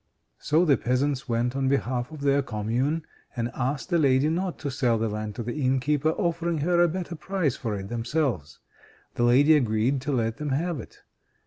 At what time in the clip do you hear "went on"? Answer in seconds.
1.29-1.69